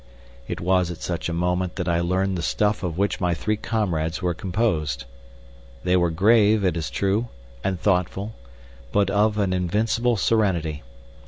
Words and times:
It 0.47 0.59
was 0.59 0.89
at 0.89 0.97
such 1.03 1.29
a 1.29 1.31
moment 1.31 1.75
that 1.75 1.87
I 1.87 1.99
learned 2.01 2.35
the 2.35 2.41
stuff 2.41 2.81
of 2.81 2.97
which 2.97 3.21
my 3.21 3.35
three 3.35 3.55
comrades 3.55 4.19
were 4.19 4.33
composed. 4.33 5.05
They 5.83 5.95
were 5.95 6.09
grave, 6.09 6.63
it 6.63 6.75
is 6.75 6.89
true, 6.89 7.27
and 7.63 7.79
thoughtful, 7.79 8.33
but 8.91 9.11
of 9.11 9.37
an 9.37 9.53
invincible 9.53 10.17
serenity. 10.17 10.81